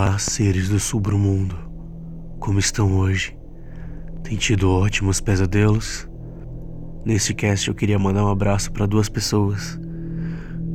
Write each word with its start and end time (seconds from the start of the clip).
Olá, 0.00 0.16
seres 0.16 0.68
do 0.68 0.78
submundo. 0.78 1.56
Como 2.38 2.60
estão 2.60 2.98
hoje? 2.98 3.36
Tem 4.22 4.36
tido 4.36 4.70
ótimos 4.70 5.20
pesadelos? 5.20 6.08
Neste 7.04 7.34
cast 7.34 7.66
eu 7.66 7.74
queria 7.74 7.98
mandar 7.98 8.24
um 8.24 8.30
abraço 8.30 8.70
para 8.70 8.86
duas 8.86 9.08
pessoas. 9.08 9.76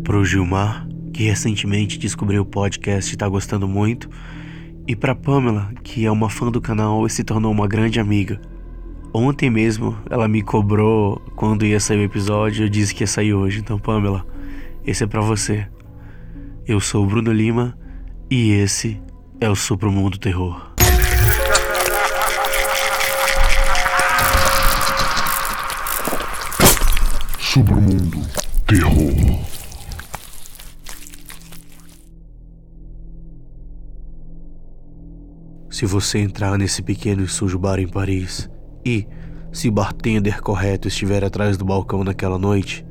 Pro 0.03 0.25
Gilmar, 0.25 0.85
que 1.13 1.23
recentemente 1.23 1.97
descobriu 1.97 2.41
o 2.41 2.45
podcast 2.45 3.09
e 3.09 3.15
está 3.15 3.25
gostando 3.29 3.65
muito, 3.65 4.09
e 4.85 4.93
para 4.93 5.15
Pamela, 5.15 5.71
que 5.81 6.05
é 6.05 6.11
uma 6.11 6.29
fã 6.29 6.51
do 6.51 6.59
canal 6.59 7.05
e 7.05 7.09
se 7.09 7.23
tornou 7.23 7.49
uma 7.49 7.65
grande 7.65 8.01
amiga. 8.01 8.41
Ontem 9.13 9.49
mesmo 9.49 9.97
ela 10.09 10.27
me 10.27 10.41
cobrou 10.41 11.21
quando 11.37 11.65
ia 11.65 11.79
sair 11.79 11.99
o 11.99 12.03
episódio, 12.03 12.65
eu 12.65 12.69
disse 12.69 12.93
que 12.93 13.03
ia 13.03 13.07
sair 13.07 13.33
hoje. 13.33 13.61
Então, 13.61 13.79
Pamela, 13.79 14.25
esse 14.85 15.05
é 15.05 15.07
para 15.07 15.21
você. 15.21 15.65
Eu 16.67 16.81
sou 16.81 17.05
o 17.05 17.07
Bruno 17.07 17.31
Lima 17.31 17.73
e 18.29 18.51
esse 18.51 18.99
é 19.43 19.49
o 19.49 19.55
Supro 19.57 19.91
Mundo 19.91 20.17
Terror. 20.17 20.71
Submundo 27.37 28.21
Terror. 28.65 29.43
Se 35.69 35.85
você 35.85 36.19
entrar 36.19 36.57
nesse 36.57 36.81
pequeno 36.81 37.25
e 37.25 37.27
sujo 37.27 37.59
bar 37.59 37.79
em 37.79 37.87
Paris 37.87 38.49
e, 38.85 39.05
se 39.51 39.67
o 39.67 39.73
bartender 39.73 40.41
correto 40.41 40.87
estiver 40.87 41.21
atrás 41.21 41.57
do 41.57 41.65
balcão 41.65 42.01
naquela 42.01 42.39
noite, 42.39 42.85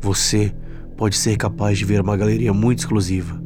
você 0.00 0.54
pode 0.96 1.16
ser 1.16 1.36
capaz 1.36 1.76
de 1.76 1.84
ver 1.84 2.00
uma 2.00 2.16
galeria 2.16 2.52
muito 2.52 2.78
exclusiva 2.78 3.42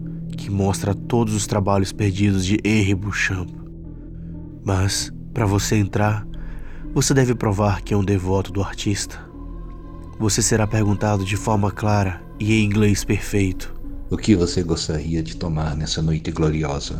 que 0.48 0.52
mostra 0.52 0.94
todos 0.94 1.34
os 1.34 1.46
trabalhos 1.46 1.92
perdidos 1.92 2.42
de 2.42 2.58
Henri 2.64 2.94
Bouchamp. 2.94 3.50
Mas, 4.64 5.12
para 5.34 5.44
você 5.44 5.76
entrar, 5.76 6.26
você 6.94 7.12
deve 7.12 7.34
provar 7.34 7.82
que 7.82 7.92
é 7.92 7.96
um 7.96 8.02
devoto 8.02 8.50
do 8.50 8.62
artista. 8.62 9.20
Você 10.18 10.40
será 10.40 10.66
perguntado 10.66 11.22
de 11.22 11.36
forma 11.36 11.70
clara 11.70 12.22
e 12.40 12.54
em 12.54 12.64
inglês 12.64 13.04
perfeito. 13.04 13.74
O 14.08 14.16
que 14.16 14.34
você 14.34 14.62
gostaria 14.62 15.22
de 15.22 15.36
tomar 15.36 15.76
nessa 15.76 16.00
noite 16.00 16.30
gloriosa? 16.30 16.98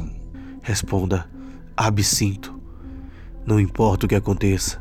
Responda: 0.61 1.27
absinto. 1.75 2.55
Não 3.47 3.59
importa 3.59 4.05
o 4.05 4.09
que 4.11 4.15
aconteça, 4.15 4.79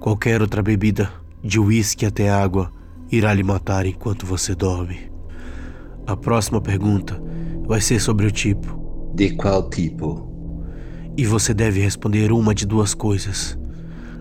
qualquer 0.00 0.42
outra 0.42 0.64
bebida, 0.64 1.12
de 1.44 1.60
uísque 1.60 2.04
até 2.04 2.28
água, 2.28 2.72
irá 3.08 3.32
lhe 3.32 3.44
matar 3.44 3.86
enquanto 3.86 4.26
você 4.26 4.52
dorme. 4.52 5.12
A 6.08 6.16
próxima 6.16 6.60
pergunta 6.60 7.30
vai 7.70 7.80
ser 7.80 8.00
sobre 8.00 8.26
o 8.26 8.32
tipo. 8.32 9.12
De 9.14 9.30
qual 9.30 9.70
tipo? 9.70 10.28
E 11.16 11.24
você 11.24 11.54
deve 11.54 11.80
responder 11.80 12.32
uma 12.32 12.52
de 12.52 12.66
duas 12.66 12.94
coisas: 12.94 13.56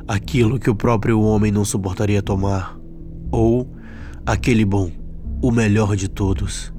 aquilo 0.07 0.59
que 0.59 0.69
o 0.69 0.75
próprio 0.75 1.19
homem 1.19 1.51
não 1.51 1.65
suportaria 1.65 2.21
tomar, 2.21 2.79
ou 3.31 3.67
aquele 4.23 4.63
bom, 4.63 4.91
o 5.41 5.49
melhor 5.49 5.95
de 5.95 6.07
todos. 6.07 6.71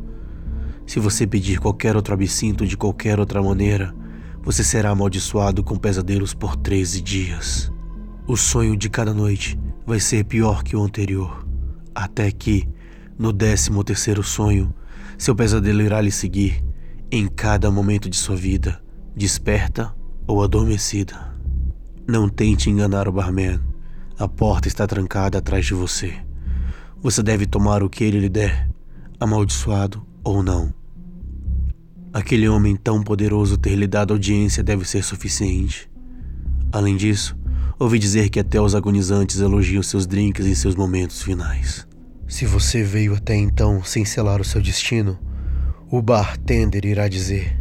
Se 0.87 1.01
você 1.01 1.27
pedir 1.27 1.59
qualquer 1.59 1.97
outro 1.97 2.15
absinto 2.15 2.65
de 2.65 2.77
qualquer 2.77 3.19
outra 3.19 3.43
maneira, 3.43 3.93
você 4.41 4.63
será 4.63 4.91
amaldiçoado 4.91 5.65
com 5.65 5.75
pesadelos 5.75 6.35
por 6.35 6.55
13 6.55 7.03
dias. 7.03 7.73
O 8.29 8.37
sonho 8.37 8.77
de 8.77 8.89
cada 8.89 9.13
noite 9.13 9.59
vai 9.85 9.99
ser 9.99 10.25
pior 10.25 10.63
que 10.63 10.77
o 10.77 10.85
anterior, 10.85 11.45
até 11.93 12.31
que, 12.31 12.69
no 13.19 13.33
décimo 13.33 13.83
terceiro 13.83 14.23
sonho, 14.23 14.73
seu 15.21 15.35
pesadelo 15.35 15.83
irá 15.83 16.01
lhe 16.01 16.11
seguir 16.11 16.65
em 17.13 17.29
cada 17.29 17.71
momento 17.71 18.09
de 18.09 18.17
sua 18.17 18.35
vida, 18.35 18.83
desperta 19.15 19.95
ou 20.27 20.43
adormecida. 20.43 21.37
Não 22.09 22.27
tente 22.27 22.71
enganar 22.71 23.07
o 23.07 23.13
barman. 23.13 23.61
A 24.19 24.27
porta 24.27 24.67
está 24.67 24.87
trancada 24.87 25.37
atrás 25.37 25.67
de 25.67 25.75
você. 25.75 26.15
Você 27.03 27.23
deve 27.23 27.45
tomar 27.45 27.83
o 27.83 27.91
que 27.91 28.03
ele 28.03 28.19
lhe 28.19 28.31
der, 28.31 28.71
amaldiçoado 29.21 30.07
ou 30.25 30.43
não. 30.43 30.73
Aquele 32.15 32.49
homem 32.49 32.75
tão 32.75 33.03
poderoso 33.03 33.59
ter 33.59 33.77
lhe 33.77 33.87
dado 33.87 34.15
audiência 34.15 34.63
deve 34.63 34.89
ser 34.89 35.05
suficiente. 35.05 35.91
Além 36.73 36.97
disso, 36.97 37.37
ouvi 37.79 37.99
dizer 37.99 38.31
que 38.31 38.41
até 38.41 38.59
os 38.59 38.75
agonizantes 38.75 39.39
elogiam 39.39 39.83
seus 39.83 40.07
drinks 40.07 40.47
em 40.47 40.55
seus 40.55 40.75
momentos 40.75 41.23
finais. 41.23 41.90
Se 42.31 42.47
você 42.47 42.85
veio 42.85 43.17
até 43.17 43.35
então 43.35 43.83
sem 43.83 44.05
selar 44.05 44.41
o 44.41 44.45
seu 44.45 44.63
destino, 44.63 45.19
o 45.91 46.01
bartender 46.01 46.87
irá 46.87 47.09
dizer: 47.09 47.61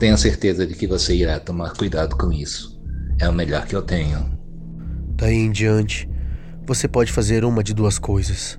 Tenho 0.00 0.18
certeza 0.18 0.66
de 0.66 0.74
que 0.74 0.88
você 0.88 1.14
irá 1.14 1.38
tomar 1.38 1.74
cuidado 1.74 2.16
com 2.16 2.32
isso. 2.32 2.76
É 3.20 3.28
o 3.28 3.32
melhor 3.32 3.64
que 3.66 3.76
eu 3.76 3.82
tenho. 3.82 4.36
Daí 5.10 5.36
em 5.36 5.52
diante, 5.52 6.10
você 6.66 6.88
pode 6.88 7.12
fazer 7.12 7.44
uma 7.44 7.62
de 7.62 7.72
duas 7.72 7.96
coisas. 7.96 8.58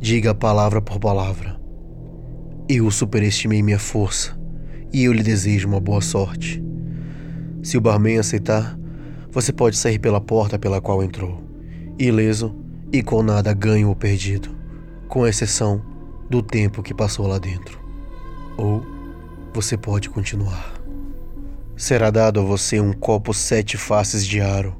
Diga 0.00 0.32
palavra 0.32 0.80
por 0.80 1.00
palavra. 1.00 1.60
Eu 2.68 2.88
superestimei 2.92 3.64
minha 3.64 3.80
força 3.80 4.38
e 4.92 5.02
eu 5.02 5.12
lhe 5.12 5.24
desejo 5.24 5.66
uma 5.66 5.80
boa 5.80 6.00
sorte. 6.00 6.62
Se 7.64 7.76
o 7.76 7.80
barman 7.80 8.20
aceitar, 8.20 8.78
você 9.28 9.52
pode 9.52 9.76
sair 9.76 9.98
pela 9.98 10.20
porta 10.20 10.56
pela 10.56 10.80
qual 10.80 11.02
entrou, 11.02 11.42
ileso 11.98 12.62
e 12.92 13.02
com 13.02 13.22
nada 13.22 13.54
ganho 13.54 13.88
ou 13.88 13.96
perdido, 13.96 14.54
com 15.08 15.26
exceção 15.26 15.82
do 16.28 16.42
tempo 16.42 16.82
que 16.82 16.92
passou 16.92 17.26
lá 17.26 17.38
dentro. 17.38 17.80
Ou 18.56 18.84
você 19.54 19.76
pode 19.76 20.10
continuar. 20.10 20.74
Será 21.76 22.10
dado 22.10 22.40
a 22.40 22.42
você 22.42 22.78
um 22.80 22.92
copo 22.92 23.32
sete 23.32 23.76
faces 23.76 24.26
de 24.26 24.40
aro, 24.40 24.76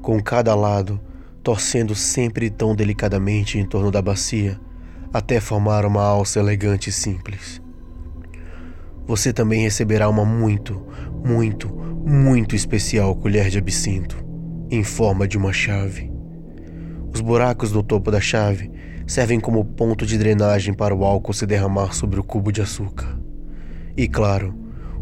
com 0.00 0.20
cada 0.22 0.54
lado 0.54 0.98
torcendo 1.42 1.94
sempre 1.94 2.48
tão 2.48 2.74
delicadamente 2.74 3.58
em 3.58 3.66
torno 3.66 3.90
da 3.90 4.00
bacia, 4.00 4.60
até 5.12 5.40
formar 5.40 5.84
uma 5.84 6.02
alça 6.02 6.38
elegante 6.38 6.90
e 6.90 6.92
simples. 6.92 7.60
Você 9.06 9.32
também 9.32 9.62
receberá 9.62 10.08
uma 10.08 10.24
muito, 10.24 10.86
muito, 11.24 11.68
muito 11.68 12.54
especial 12.54 13.14
colher 13.16 13.50
de 13.50 13.58
absinto, 13.58 14.24
em 14.70 14.84
forma 14.84 15.26
de 15.26 15.36
uma 15.36 15.52
chave. 15.52 16.11
Os 17.14 17.20
buracos 17.20 17.72
no 17.72 17.82
topo 17.82 18.10
da 18.10 18.20
chave 18.20 18.70
servem 19.06 19.38
como 19.38 19.64
ponto 19.64 20.06
de 20.06 20.16
drenagem 20.16 20.72
para 20.72 20.94
o 20.94 21.04
álcool 21.04 21.34
se 21.34 21.46
derramar 21.46 21.92
sobre 21.92 22.18
o 22.18 22.24
cubo 22.24 22.50
de 22.50 22.62
açúcar. 22.62 23.18
E 23.94 24.08
claro, 24.08 24.54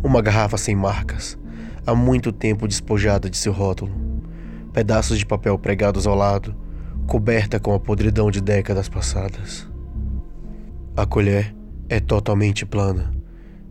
uma 0.03 0.21
garrafa 0.21 0.57
sem 0.57 0.75
marcas, 0.75 1.39
há 1.87 1.95
muito 1.95 2.33
tempo 2.33 2.67
despojada 2.67 3.31
de 3.31 3.37
seu 3.37 3.53
rótulo, 3.53 3.93
pedaços 4.73 5.19
de 5.19 5.27
papel 5.27 5.57
pregados 5.57 6.07
ao 6.07 6.17
lado, 6.17 6.57
coberta 7.07 7.61
com 7.61 7.75
a 7.75 7.81
podridão 7.81 8.31
de 8.31 8.41
décadas 8.41 8.89
passadas. 8.89 9.69
A 10.97 11.07
colher 11.07 11.55
é 11.89 12.01
totalmente 12.01 12.67
plana, 12.67 13.13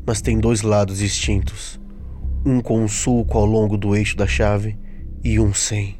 mas 0.05 0.21
tem 0.21 0.39
dois 0.39 0.61
lados 0.61 0.99
distintos, 0.99 1.79
um 2.45 2.61
com 2.61 2.81
um 2.81 2.87
sulco 2.87 3.37
ao 3.37 3.45
longo 3.45 3.77
do 3.77 3.95
eixo 3.95 4.15
da 4.15 4.25
chave 4.25 4.77
e 5.23 5.39
um 5.39 5.53
sem. 5.53 5.98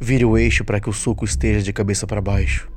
Vire 0.00 0.24
o 0.24 0.38
eixo 0.38 0.64
para 0.64 0.78
que 0.78 0.88
o 0.88 0.92
suco 0.92 1.24
esteja 1.24 1.60
de 1.60 1.72
cabeça 1.72 2.06
para 2.06 2.20
baixo. 2.20 2.70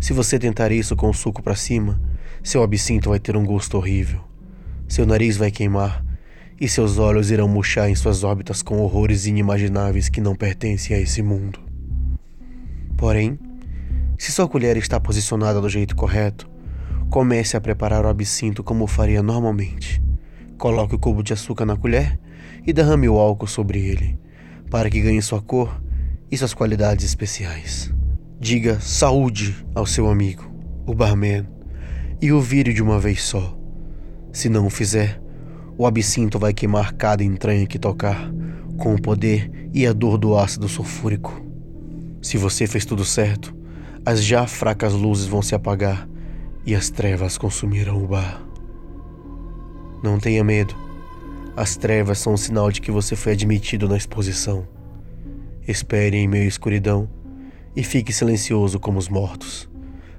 Se 0.00 0.14
você 0.14 0.38
tentar 0.38 0.72
isso 0.72 0.96
com 0.96 1.10
o 1.10 1.14
suco 1.14 1.42
para 1.42 1.54
cima, 1.54 2.00
seu 2.42 2.62
absinto 2.62 3.10
vai 3.10 3.18
ter 3.18 3.36
um 3.36 3.44
gosto 3.44 3.76
horrível. 3.76 4.20
Seu 4.88 5.04
nariz 5.04 5.36
vai 5.36 5.50
queimar 5.50 6.02
e 6.58 6.66
seus 6.66 6.96
olhos 6.96 7.30
irão 7.30 7.46
murchar 7.46 7.90
em 7.90 7.94
suas 7.94 8.24
órbitas 8.24 8.62
com 8.62 8.78
horrores 8.78 9.26
inimagináveis 9.26 10.08
que 10.08 10.20
não 10.20 10.34
pertencem 10.34 10.96
a 10.96 11.00
esse 11.00 11.22
mundo. 11.22 11.60
Porém, 12.96 13.38
se 14.16 14.32
sua 14.32 14.48
colher 14.48 14.78
está 14.78 14.98
posicionada 14.98 15.60
do 15.60 15.68
jeito 15.68 15.94
correto, 15.94 16.48
comece 17.10 17.54
a 17.54 17.60
preparar 17.60 18.06
o 18.06 18.08
absinto 18.08 18.64
como 18.64 18.86
faria 18.86 19.22
normalmente. 19.22 20.02
Coloque 20.56 20.94
o 20.94 20.98
cubo 20.98 21.22
de 21.22 21.34
açúcar 21.34 21.66
na 21.66 21.76
colher 21.76 22.18
e 22.66 22.72
derrame 22.72 23.10
o 23.10 23.18
álcool 23.18 23.46
sobre 23.46 23.78
ele, 23.78 24.18
para 24.70 24.88
que 24.88 25.02
ganhe 25.02 25.20
sua 25.20 25.42
cor 25.42 25.84
e 26.30 26.36
suas 26.36 26.54
qualidades 26.54 27.04
especiais. 27.04 27.92
Diga 28.38 28.80
saúde 28.80 29.56
ao 29.74 29.86
seu 29.86 30.08
amigo, 30.08 30.50
o 30.86 30.94
barman, 30.94 31.46
e 32.20 32.32
o 32.32 32.40
vire 32.40 32.72
de 32.72 32.82
uma 32.82 32.98
vez 32.98 33.22
só. 33.22 33.56
Se 34.32 34.48
não 34.48 34.66
o 34.66 34.70
fizer, 34.70 35.20
o 35.78 35.86
absinto 35.86 36.38
vai 36.38 36.52
queimar 36.52 36.92
cada 36.94 37.22
entranha 37.22 37.66
que 37.66 37.78
tocar, 37.78 38.30
com 38.76 38.94
o 38.94 39.00
poder 39.00 39.50
e 39.72 39.86
a 39.86 39.92
dor 39.92 40.18
do 40.18 40.36
ácido 40.36 40.68
sulfúrico. 40.68 41.44
Se 42.22 42.36
você 42.36 42.66
fez 42.66 42.84
tudo 42.84 43.04
certo, 43.04 43.54
as 44.04 44.22
já 44.22 44.46
fracas 44.46 44.92
luzes 44.92 45.26
vão 45.26 45.42
se 45.42 45.54
apagar 45.54 46.08
e 46.64 46.74
as 46.74 46.90
trevas 46.90 47.38
consumirão 47.38 48.02
o 48.02 48.08
bar. 48.08 48.42
Não 50.02 50.18
tenha 50.18 50.44
medo. 50.44 50.74
As 51.56 51.76
trevas 51.76 52.18
são 52.18 52.34
um 52.34 52.36
sinal 52.36 52.70
de 52.70 52.80
que 52.80 52.90
você 52.90 53.16
foi 53.16 53.32
admitido 53.32 53.88
na 53.88 53.96
exposição. 53.96 54.66
Espere 55.66 56.16
em 56.16 56.28
meio 56.28 56.44
à 56.44 56.48
escuridão 56.48 57.08
e 57.74 57.82
fique 57.82 58.12
silencioso 58.12 58.78
como 58.78 58.98
os 58.98 59.08
mortos, 59.08 59.68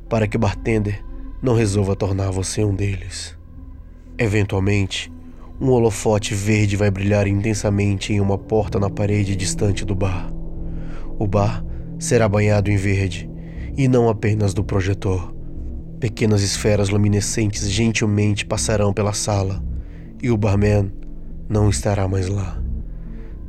para 0.09 0.27
que 0.27 0.37
o 0.37 0.39
bartender 0.39 1.03
não 1.41 1.55
resolva 1.55 1.95
tornar 1.95 2.31
você 2.31 2.63
um 2.63 2.75
deles. 2.75 3.37
Eventualmente, 4.17 5.11
Um 5.59 5.71
holofote 5.71 6.35
verde 6.35 6.75
vai 6.75 6.91
brilhar 6.91 7.27
intensamente 7.27 8.13
em 8.13 8.19
uma 8.19 8.37
porta 8.37 8.79
na 8.79 8.91
parede 8.91 9.35
distante 9.35 9.83
do 9.83 9.95
bar. 9.95 10.31
O 11.17 11.25
bar 11.25 11.65
será 11.97 12.29
banhado 12.29 12.69
em 12.69 12.77
verde, 12.77 13.27
e 13.75 13.87
não 13.87 14.07
apenas 14.07 14.53
do 14.53 14.63
projetor. 14.63 15.33
Pequenas 15.99 16.43
esferas 16.43 16.89
luminescentes 16.89 17.67
gentilmente 17.71 18.45
passarão 18.45 18.93
pela 18.93 19.13
sala, 19.13 19.63
e 20.21 20.29
o 20.29 20.37
barman 20.37 20.91
não 21.49 21.71
estará 21.71 22.07
mais 22.07 22.27
lá. 22.27 22.61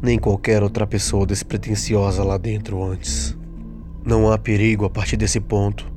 Nem 0.00 0.19
qualquer 0.19 0.62
outra 0.62 0.87
pessoa 0.87 1.27
despretensiosa 1.27 2.23
lá 2.23 2.39
dentro 2.39 2.83
antes. 2.85 3.37
Não 4.05 4.31
há 4.31 4.39
perigo 4.39 4.85
a 4.85 4.91
partir 4.91 5.17
desse 5.17 5.41
ponto. 5.41 5.91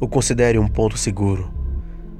O 0.00 0.08
considere 0.08 0.58
um 0.58 0.66
ponto 0.66 0.98
seguro. 0.98 1.50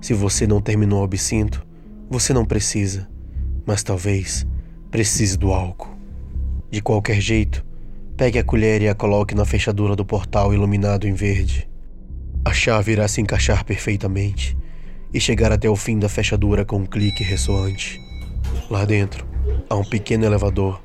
Se 0.01 0.15
você 0.15 0.47
não 0.47 0.61
terminou 0.61 1.01
o 1.01 1.05
absinto, 1.05 1.67
você 2.09 2.33
não 2.33 2.45
precisa, 2.45 3.09
mas 3.67 3.83
talvez 3.83 4.47
precise 4.91 5.37
do 5.37 5.53
álcool. 5.53 5.97
De 6.71 6.81
qualquer 6.81 7.21
jeito, 7.21 7.67
pegue 8.17 8.39
a 8.39 8.45
colher 8.45 8.81
e 8.83 8.89
a 8.89 8.95
coloque 8.95 9.35
na 9.35 9.45
fechadura 9.45 9.97
do 9.97 10.05
portal 10.05 10.55
iluminado 10.55 11.09
em 11.09 11.13
verde. 11.13 11.69
A 12.45 12.53
chave 12.53 12.93
irá 12.93 13.09
se 13.09 13.21
encaixar 13.21 13.65
perfeitamente 13.65 14.57
e 15.13 15.19
chegar 15.19 15.51
até 15.51 15.69
o 15.69 15.75
fim 15.75 15.99
da 15.99 16.09
fechadura 16.09 16.65
com 16.65 16.77
um 16.77 16.87
clique 16.87 17.25
ressoante. 17.25 18.01
Lá 18.71 18.85
dentro, 18.85 19.27
há 19.69 19.75
um 19.75 19.85
pequeno 19.85 20.25
elevador 20.25 20.81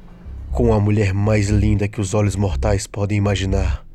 com 0.51 0.73
a 0.73 0.79
mulher 0.79 1.13
mais 1.13 1.49
linda 1.49 1.87
que 1.87 2.01
os 2.01 2.13
olhos 2.13 2.35
mortais 2.35 2.85
podem 2.85 3.17
imaginar, 3.17 3.85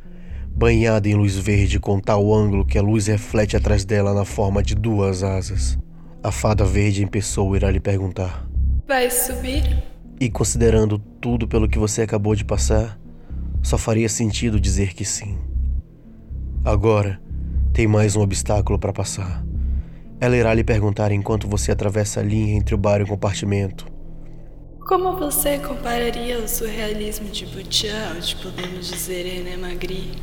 banhada 0.50 1.06
em 1.08 1.14
luz 1.14 1.36
verde 1.36 1.78
com 1.78 2.00
tal 2.00 2.32
ângulo 2.32 2.64
que 2.64 2.78
a 2.78 2.82
luz 2.82 3.06
reflete 3.06 3.56
atrás 3.56 3.84
dela 3.84 4.14
na 4.14 4.24
forma 4.24 4.62
de 4.62 4.74
duas 4.74 5.22
asas. 5.22 5.78
A 6.22 6.32
fada 6.32 6.64
verde 6.64 7.04
em 7.04 7.06
pessoa 7.06 7.56
irá 7.56 7.70
lhe 7.70 7.78
perguntar: 7.78 8.48
Vai 8.88 9.10
subir? 9.10 9.84
E 10.18 10.30
considerando 10.30 10.98
tudo 10.98 11.46
pelo 11.46 11.68
que 11.68 11.78
você 11.78 12.02
acabou 12.02 12.34
de 12.34 12.44
passar, 12.44 12.98
só 13.62 13.76
faria 13.76 14.08
sentido 14.08 14.58
dizer 14.58 14.94
que 14.94 15.04
sim. 15.04 15.38
Agora, 16.64 17.20
tem 17.72 17.86
mais 17.86 18.16
um 18.16 18.22
obstáculo 18.22 18.78
para 18.78 18.94
passar. 18.94 19.44
Ela 20.18 20.36
irá 20.36 20.54
lhe 20.54 20.64
perguntar 20.64 21.12
enquanto 21.12 21.46
você 21.46 21.70
atravessa 21.70 22.20
a 22.20 22.22
linha 22.22 22.56
entre 22.56 22.74
o 22.74 22.78
bar 22.78 23.00
e 23.00 23.04
o 23.04 23.06
compartimento. 23.06 23.95
Como 24.86 25.16
você 25.16 25.58
compararia 25.58 26.38
o 26.38 26.46
surrealismo 26.46 27.28
de 27.28 27.44
Butiá 27.44 28.12
ao 28.14 28.20
de, 28.20 28.36
podemos 28.36 28.86
dizer, 28.86 29.24
René 29.24 29.56
Magritte? 29.56 30.22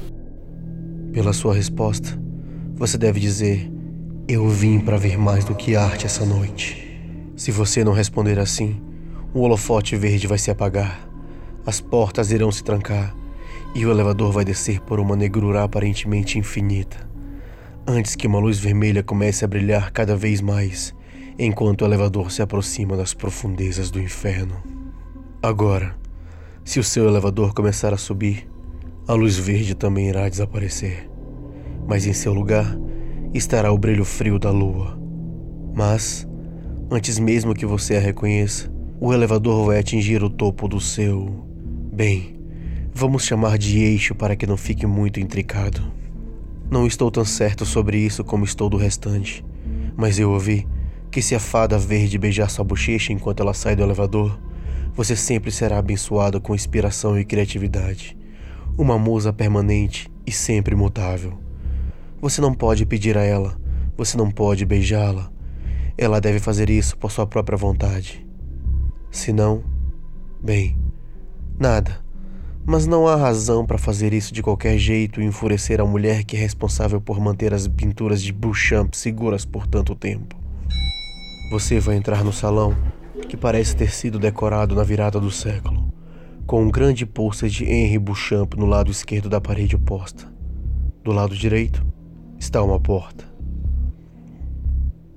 Pela 1.12 1.34
sua 1.34 1.54
resposta, 1.54 2.18
você 2.74 2.98
deve 2.98 3.20
dizer: 3.20 3.70
Eu 4.26 4.48
vim 4.48 4.80
para 4.80 4.96
ver 4.96 5.18
mais 5.18 5.44
do 5.44 5.54
que 5.54 5.76
arte 5.76 6.06
essa 6.06 6.26
noite. 6.26 6.98
Se 7.36 7.52
você 7.52 7.84
não 7.84 7.92
responder 7.92 8.40
assim, 8.40 8.82
o 9.34 9.42
holofote 9.42 9.98
verde 9.98 10.28
vai 10.28 10.38
se 10.38 10.50
apagar, 10.50 11.10
as 11.66 11.82
portas 11.82 12.32
irão 12.32 12.50
se 12.50 12.64
trancar 12.64 13.14
e 13.76 13.86
o 13.86 13.92
elevador 13.92 14.32
vai 14.32 14.46
descer 14.46 14.80
por 14.80 14.98
uma 14.98 15.18
negrura 15.18 15.62
aparentemente 15.62 16.40
infinita, 16.40 17.06
antes 17.86 18.16
que 18.16 18.28
uma 18.28 18.40
luz 18.40 18.60
vermelha 18.60 19.04
comece 19.04 19.44
a 19.44 19.48
brilhar 19.48 19.92
cada 19.92 20.16
vez 20.16 20.40
mais 20.40 20.96
enquanto 21.38 21.82
o 21.82 21.86
elevador 21.86 22.32
se 22.32 22.42
aproxima 22.42 22.96
das 22.96 23.14
profundezas 23.14 23.90
do 23.90 24.00
inferno. 24.00 24.56
Agora, 25.42 25.96
se 26.64 26.80
o 26.80 26.84
seu 26.84 27.08
elevador 27.08 27.54
começar 27.54 27.94
a 27.94 27.98
subir, 27.98 28.48
a 29.08 29.14
luz 29.14 29.38
verde 29.38 29.76
também 29.76 30.08
irá 30.08 30.30
desaparecer, 30.30 31.10
mas 31.88 32.06
em 32.06 32.14
seu 32.14 32.34
lugar 32.34 32.78
estará 33.34 33.72
o 33.72 33.78
brilho 33.78 34.06
frio 34.06 34.40
da 34.40 34.52
lua. 34.52 34.98
Mas, 35.76 36.28
antes 36.90 37.20
mesmo 37.20 37.54
que 37.54 37.66
você 37.66 37.96
a 37.98 38.00
reconheça, 38.00 38.72
o 39.00 39.14
elevador 39.14 39.66
vai 39.66 39.80
atingir 39.80 40.24
o 40.24 40.30
topo 40.30 40.68
do 40.68 40.80
seu. 40.80 41.46
Bem, 41.92 42.40
vamos 42.94 43.26
chamar 43.26 43.58
de 43.58 43.80
eixo 43.80 44.16
para 44.16 44.36
que 44.36 44.48
não 44.48 44.56
fique 44.56 44.86
muito 44.86 45.20
intricado. 45.20 45.82
Não 46.72 46.88
estou 46.88 47.12
tão 47.12 47.26
certo 47.26 47.66
sobre 47.66 47.98
isso 47.98 48.24
como 48.24 48.46
estou 48.46 48.70
do 48.70 48.78
restante, 48.78 49.44
mas 49.98 50.18
eu 50.18 50.32
ouvi 50.32 50.66
que 51.14 51.22
se 51.22 51.36
a 51.36 51.40
fada 51.40 51.78
verde 51.78 52.18
beijar 52.18 52.50
sua 52.50 52.66
bochecha 52.66 53.14
enquanto 53.14 53.42
ela 53.42 53.54
sai 53.54 53.76
do 53.76 53.84
elevador, 53.84 54.36
você 54.96 55.16
sempre 55.16 55.52
será 55.52 55.78
abençoado 55.78 56.42
com 56.42 56.56
inspiração 56.56 57.20
e 57.20 57.24
criatividade. 57.24 58.18
Uma 58.76 58.98
musa 58.98 59.32
permanente 59.32 60.12
e 60.26 60.32
sempre 60.32 60.76
mutável. 60.76 61.38
Você 62.20 62.42
não 62.42 62.52
pode 62.52 62.84
pedir 62.84 63.16
a 63.16 63.22
ela, 63.22 63.56
você 63.96 64.18
não 64.18 64.32
pode 64.32 64.66
beijá-la. 64.66 65.32
Ela 65.96 66.20
deve 66.20 66.40
fazer 66.40 66.68
isso 66.68 66.98
por 66.98 67.12
sua 67.12 67.28
própria 67.28 67.60
vontade. 67.60 68.26
Se 69.12 69.32
não, 69.32 69.64
bem, 70.42 70.76
nada. 71.60 72.04
Mas 72.66 72.88
não 72.88 73.08
há 73.08 73.16
razão 73.16 73.68
para 73.68 73.78
fazer 73.78 74.14
isso 74.14 74.34
de 74.34 74.42
qualquer 74.42 74.80
jeito 74.80 75.22
e 75.22 75.26
enfurecer 75.26 75.80
a 75.80 75.86
mulher 75.86 76.24
que 76.24 76.36
é 76.36 76.40
responsável 76.40 77.00
por 77.00 77.20
manter 77.20 77.54
as 77.54 77.68
pinturas 77.68 78.20
de 78.20 78.34
Beauchamp 78.34 78.96
seguras 78.96 79.46
por 79.46 79.68
tanto 79.68 79.94
tempo. 79.94 80.43
Você 81.50 81.80
vai 81.80 81.98
entrar 81.98 82.24
no 82.24 82.34
salão, 82.34 82.76
que 83.28 83.38
parece 83.38 83.76
ter 83.76 83.92
sido 83.92 84.18
decorado 84.18 84.74
na 84.74 84.84
virada 84.84 85.20
do 85.20 85.30
século, 85.30 85.94
com 86.48 86.64
um 86.64 86.72
grande 86.72 87.06
pôster 87.06 87.50
de 87.50 87.66
Henri 87.66 88.00
Bouchamp 88.00 88.56
no 88.56 88.66
lado 88.66 88.90
esquerdo 88.90 89.30
da 89.30 89.40
parede 89.40 89.76
oposta. 89.76 90.34
Do 91.04 91.12
lado 91.12 91.36
direito 91.36 91.86
está 92.40 92.64
uma 92.64 92.80
porta. 92.80 93.26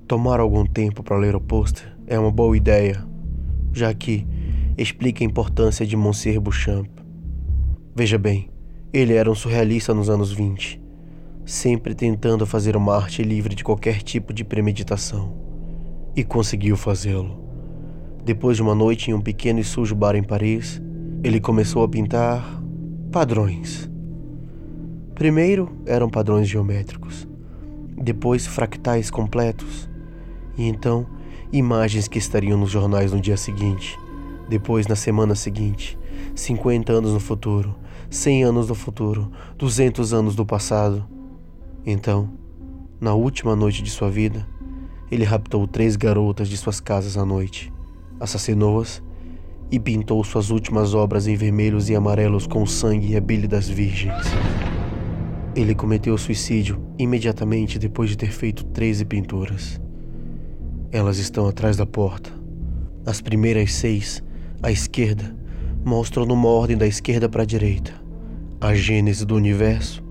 Tomar 0.05 0.39
algum 0.39 0.65
tempo 0.65 1.01
para 1.01 1.17
ler 1.17 1.35
o 1.35 1.41
pôster 1.41 1.97
é 2.05 2.19
uma 2.19 2.29
boa 2.29 2.55
ideia, 2.55 3.03
já 3.73 3.91
que 3.93 4.27
explica 4.77 5.23
a 5.23 5.25
importância 5.25 5.87
de 5.87 5.95
Monsieur 5.95 6.39
Bouchamp. 6.39 6.89
Veja 7.95 8.17
bem, 8.17 8.51
ele 8.93 9.13
era 9.13 9.31
um 9.31 9.35
surrealista 9.35 9.93
nos 9.93 10.09
anos 10.09 10.31
20, 10.31 10.79
sempre 11.45 11.95
tentando 11.95 12.45
fazer 12.45 12.75
uma 12.75 12.95
arte 12.95 13.23
livre 13.23 13.55
de 13.55 13.63
qualquer 13.63 14.03
tipo 14.03 14.33
de 14.33 14.43
premeditação 14.43 15.46
e 16.17 16.23
conseguiu 16.23 16.75
fazê-lo. 16.75 17.39
Depois 18.25 18.57
de 18.57 18.63
uma 18.63 18.73
noite 18.73 19.11
em 19.11 19.13
um 19.13 19.21
pequeno 19.21 19.59
e 19.59 19.63
sujo 19.63 19.93
bar 19.93 20.15
em 20.15 20.23
Paris, 20.23 20.81
ele 21.23 21.39
começou 21.39 21.83
a 21.83 21.87
pintar 21.87 22.59
padrões. 23.11 23.87
Primeiro 25.13 25.77
eram 25.85 26.09
padrões 26.09 26.49
geométricos, 26.49 27.27
depois 27.95 28.47
fractais 28.47 29.11
completos, 29.11 29.87
e 30.57 30.67
então 30.67 31.05
imagens 31.53 32.07
que 32.07 32.17
estariam 32.17 32.57
nos 32.57 32.71
jornais 32.71 33.13
no 33.13 33.21
dia 33.21 33.37
seguinte, 33.37 33.95
depois 34.49 34.87
na 34.87 34.95
semana 34.95 35.35
seguinte, 35.35 35.99
50 36.33 36.93
anos 36.93 37.13
no 37.13 37.19
futuro, 37.19 37.75
100 38.09 38.43
anos 38.43 38.69
no 38.69 38.75
futuro, 38.75 39.31
200 39.55 40.15
anos 40.15 40.35
do 40.35 40.45
passado. 40.45 41.05
Então, 41.85 42.31
na 42.99 43.13
última 43.13 43.55
noite 43.55 43.83
de 43.83 43.91
sua 43.91 44.09
vida, 44.09 44.47
ele 45.11 45.23
raptou 45.23 45.67
três 45.67 45.95
garotas 45.95 46.49
de 46.49 46.57
suas 46.57 46.79
casas 46.79 47.17
à 47.17 47.25
noite, 47.25 47.71
assassinou-as 48.19 49.01
e 49.71 49.79
pintou 49.79 50.23
suas 50.23 50.49
últimas 50.49 50.93
obras 50.93 51.27
em 51.27 51.35
vermelhos 51.35 51.89
e 51.89 51.95
amarelos 51.95 52.47
com 52.47 52.65
sangue 52.65 53.11
e 53.11 53.15
a 53.15 53.21
bile 53.21 53.47
das 53.47 53.67
virgens. 53.67 54.23
Ele 55.55 55.73
cometeu 55.73 56.17
suicídio 56.17 56.81
imediatamente 56.97 57.79
depois 57.79 58.09
de 58.09 58.17
ter 58.17 58.31
feito 58.31 58.63
13 58.65 59.05
pinturas. 59.05 59.81
Elas 60.91 61.17
estão 61.17 61.47
atrás 61.47 61.77
da 61.77 61.85
porta. 61.85 62.31
As 63.05 63.21
primeiras 63.21 63.73
seis, 63.73 64.23
à 64.61 64.71
esquerda, 64.71 65.35
mostram 65.83 66.25
numa 66.25 66.47
ordem 66.47 66.77
da 66.77 66.87
esquerda 66.87 67.27
para 67.27 67.43
a 67.43 67.45
direita 67.45 68.07
a 68.59 68.73
gênese 68.73 69.23
do 69.23 69.35
universo, 69.35 70.03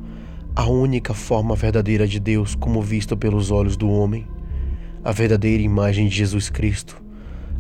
a 0.55 0.69
única 0.69 1.13
forma 1.13 1.57
verdadeira 1.57 2.07
de 2.07 2.21
Deus 2.21 2.55
como 2.55 2.81
visto 2.81 3.17
pelos 3.17 3.51
olhos 3.51 3.77
do 3.77 3.91
homem 3.91 4.27
a 5.07 5.13
verdadeira 5.13 5.63
imagem 5.63 6.09
de 6.09 6.17
Jesus 6.17 6.51
Cristo, 6.51 7.01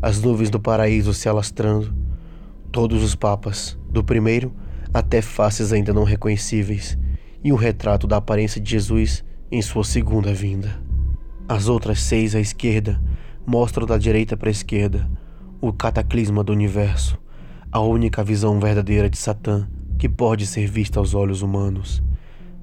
as 0.03 0.21
nuvens 0.21 0.51
do 0.51 0.59
paraíso 0.59 1.15
se 1.15 1.29
alastrando, 1.29 1.95
todos 2.73 3.05
os 3.05 3.15
papas, 3.15 3.79
do 3.89 4.03
primeiro 4.03 4.53
até 4.93 5.23
faces 5.23 5.73
ainda 5.73 5.95
não 5.95 6.03
reconhecíveis, 6.03 6.99
e 7.45 7.53
um 7.53 7.55
retrato 7.55 8.05
da 8.05 8.17
aparência 8.17 8.61
de 8.61 8.69
Jesus 8.69 9.25
em 9.49 9.63
sua 9.63 9.85
segunda 9.85 10.35
vinda. 10.35 10.77
As 11.49 11.69
outras 11.69 12.01
seis 12.01 12.35
à 12.35 12.41
esquerda 12.41 13.01
mostram 13.47 13.87
da 13.87 13.97
direita 13.97 14.37
para 14.37 14.49
a 14.49 14.51
esquerda 14.51 15.09
o 15.61 15.73
cataclisma 15.73 16.43
do 16.43 16.53
universo, 16.53 17.17
a 17.71 17.79
única 17.79 18.25
visão 18.25 18.59
verdadeira 18.59 19.09
de 19.09 19.19
Satã 19.19 19.69
que 20.01 20.09
pode 20.09 20.49
ser 20.49 20.67
vista 20.67 20.99
aos 20.99 21.15
olhos 21.15 21.43
humanos, 21.43 22.03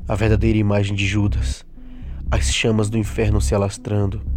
a 0.10 0.13
verdadeira 0.13 0.58
imagem 0.58 0.94
de 0.94 1.08
Judas, 1.08 1.66
as 2.30 2.52
chamas 2.54 2.90
do 2.90 2.98
inferno 2.98 3.40
se 3.40 3.56
alastrando, 3.56 4.33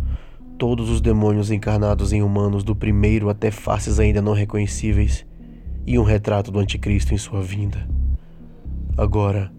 todos 0.59 0.89
os 0.89 1.01
demônios 1.01 1.51
encarnados 1.51 2.13
em 2.13 2.23
humanos 2.23 2.65
do 2.65 2.75
primeiro 2.75 3.29
até 3.29 3.51
faces 3.51 4.01
ainda 4.01 4.23
não 4.23 4.33
reconhecíveis 4.33 5.27
e 5.87 5.99
um 5.99 6.03
retrato 6.03 6.51
do 6.51 6.59
anticristo 6.59 7.15
em 7.15 7.19
sua 7.19 7.43
vinda. 7.43 7.87
Agora, 8.97 9.53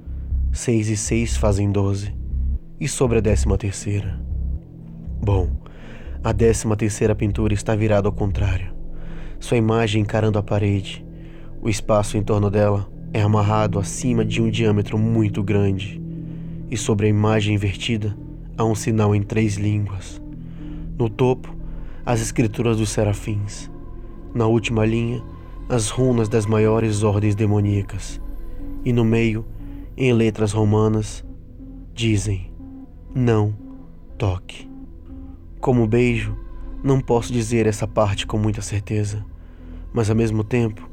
seis 0.52 0.90
e 0.90 0.98
seis 0.98 1.38
fazem 1.38 1.72
doze. 1.72 2.14
E 2.80 2.88
sobre 2.88 3.18
a 3.18 3.22
décima 3.22 3.58
terceira? 3.58 4.20
Bom, 5.24 5.50
a 6.24 6.32
décima 6.32 6.76
terceira 6.76 7.16
pintura 7.16 7.54
está 7.54 7.76
virada 7.76 8.08
ao 8.08 8.14
contrário. 8.14 8.76
sua 9.40 9.58
imagem 9.58 10.02
encarando 10.02 10.40
a 10.40 10.44
parede. 10.44 11.06
O 11.62 11.70
espaço 11.70 12.18
em 12.18 12.24
torno 12.24 12.50
dela 12.50 12.88
é 13.14 13.22
amarrado 13.22 13.80
acima 13.80 14.26
de 14.26 14.42
um 14.42 14.50
diâmetro 14.50 14.98
muito 14.98 15.44
grande, 15.44 16.02
e 16.70 16.78
sobre 16.78 17.06
a 17.06 17.10
imagem 17.10 17.56
invertida 17.56 18.16
há 18.58 18.66
um 18.66 18.76
sinal 18.76 19.16
em 19.16 19.22
três 19.22 19.56
línguas. 19.56 20.22
No 20.98 21.10
topo, 21.10 21.56
as 22.04 22.22
escrituras 22.22 22.78
dos 22.78 22.90
serafins. 22.90 23.70
Na 24.34 24.48
última 24.48 24.84
linha, 24.84 25.24
as 25.70 25.90
runas 25.90 26.28
das 26.28 26.48
maiores 26.48 27.04
ordens 27.04 27.36
demoníacas. 27.36 28.20
E 28.84 28.92
no 28.92 29.06
meio, 29.06 29.46
em 29.96 30.12
letras 30.12 30.54
romanas, 30.54 31.24
dizem: 31.94 32.52
Não 33.14 33.54
toque. 34.18 34.68
Como 35.60 35.86
beijo, 35.86 36.36
não 36.84 37.00
posso 37.00 37.32
dizer 37.32 37.68
essa 37.68 37.88
parte 37.88 38.26
com 38.26 38.40
muita 38.40 38.62
certeza, 38.62 39.24
mas 39.94 40.10
ao 40.10 40.16
mesmo 40.16 40.44
tempo, 40.44 40.90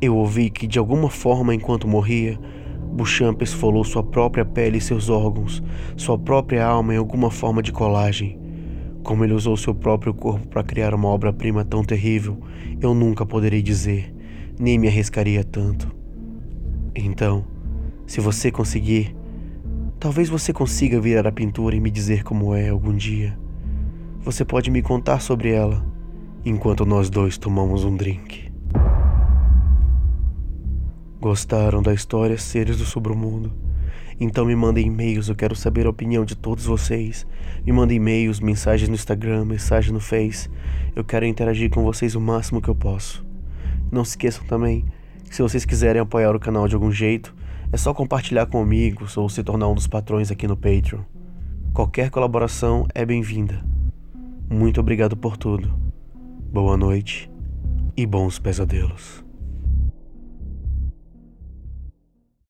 eu 0.00 0.16
ouvi 0.16 0.48
que 0.48 0.66
de 0.66 0.78
alguma 0.78 1.10
forma 1.10 1.54
enquanto 1.54 1.86
morria, 1.86 2.40
Bouchamp 2.92 3.42
esfolou 3.42 3.84
sua 3.84 4.02
própria 4.02 4.44
pele 4.44 4.78
e 4.78 4.80
seus 4.80 5.10
órgãos, 5.10 5.62
sua 5.96 6.18
própria 6.18 6.64
alma 6.64 6.94
em 6.94 6.98
alguma 6.98 7.30
forma 7.30 7.62
de 7.62 7.72
colagem. 7.72 8.41
Como 9.02 9.24
ele 9.24 9.34
usou 9.34 9.56
seu 9.56 9.74
próprio 9.74 10.14
corpo 10.14 10.46
para 10.46 10.62
criar 10.62 10.94
uma 10.94 11.08
obra-prima 11.08 11.64
tão 11.64 11.82
terrível, 11.82 12.38
eu 12.80 12.94
nunca 12.94 13.26
poderei 13.26 13.60
dizer, 13.60 14.14
nem 14.58 14.78
me 14.78 14.86
arriscaria 14.86 15.42
tanto. 15.42 15.94
Então, 16.94 17.44
se 18.06 18.20
você 18.20 18.50
conseguir, 18.50 19.16
talvez 19.98 20.28
você 20.28 20.52
consiga 20.52 21.00
virar 21.00 21.26
a 21.26 21.32
pintura 21.32 21.74
e 21.74 21.80
me 21.80 21.90
dizer 21.90 22.22
como 22.22 22.54
é 22.54 22.68
algum 22.68 22.94
dia. 22.94 23.38
Você 24.20 24.44
pode 24.44 24.70
me 24.70 24.82
contar 24.82 25.20
sobre 25.20 25.50
ela 25.50 25.84
enquanto 26.44 26.84
nós 26.84 27.10
dois 27.10 27.36
tomamos 27.36 27.84
um 27.84 27.96
drink. 27.96 28.52
Gostaram 31.20 31.82
da 31.82 31.94
história 31.94 32.36
Seres 32.36 32.76
do 32.76 32.84
Sobremundo? 32.84 33.61
Então 34.24 34.44
me 34.44 34.54
mandem 34.54 34.86
e-mails, 34.86 35.28
eu 35.28 35.34
quero 35.34 35.56
saber 35.56 35.84
a 35.84 35.90
opinião 35.90 36.24
de 36.24 36.36
todos 36.36 36.64
vocês. 36.64 37.26
Me 37.66 37.72
mandem 37.72 37.96
e-mails, 37.96 38.38
mensagens 38.38 38.88
no 38.88 38.94
Instagram, 38.94 39.44
mensagem 39.44 39.92
no 39.92 39.98
Face. 39.98 40.48
Eu 40.94 41.02
quero 41.02 41.26
interagir 41.26 41.68
com 41.68 41.82
vocês 41.82 42.14
o 42.14 42.20
máximo 42.20 42.62
que 42.62 42.68
eu 42.68 42.74
posso. 42.74 43.26
Não 43.90 44.04
se 44.04 44.10
esqueçam 44.10 44.44
também, 44.44 44.84
que 45.28 45.34
se 45.34 45.42
vocês 45.42 45.64
quiserem 45.64 46.00
apoiar 46.00 46.36
o 46.36 46.38
canal 46.38 46.68
de 46.68 46.76
algum 46.76 46.92
jeito, 46.92 47.34
é 47.72 47.76
só 47.76 47.92
compartilhar 47.92 48.46
com 48.46 48.62
amigos 48.62 49.16
ou 49.16 49.28
se 49.28 49.42
tornar 49.42 49.66
um 49.66 49.74
dos 49.74 49.88
patrões 49.88 50.30
aqui 50.30 50.46
no 50.46 50.56
Patreon. 50.56 51.00
Qualquer 51.72 52.08
colaboração 52.08 52.86
é 52.94 53.04
bem-vinda. 53.04 53.64
Muito 54.48 54.78
obrigado 54.78 55.16
por 55.16 55.36
tudo. 55.36 55.68
Boa 56.52 56.76
noite 56.76 57.28
e 57.96 58.06
bons 58.06 58.38
pesadelos. 58.38 59.21